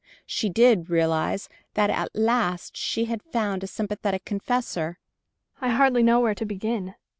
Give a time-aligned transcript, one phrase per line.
[0.01, 0.49] But she
[0.87, 4.97] realized that at last she had found a sympathetic confessor.
[5.61, 6.95] "I hardly know where to begin.